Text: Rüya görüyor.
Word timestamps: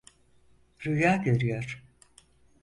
Rüya 0.85 1.15
görüyor. 1.17 1.83